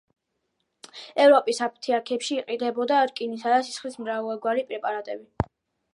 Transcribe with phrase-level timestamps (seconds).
[1.25, 5.51] ევროპის აფთიაქებში იყიდებოდა რკინისა და სისხლის მრავალგვარი პრეპარატები.